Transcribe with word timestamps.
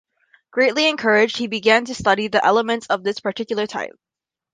Greatly 0.49 0.89
encouraged, 0.89 1.37
he 1.37 1.45
began 1.45 1.85
to 1.85 1.93
study 1.93 2.27
the 2.27 2.43
elements 2.43 2.87
of 2.87 3.03
this 3.03 3.19
particular 3.19 3.67
type. 3.67 3.93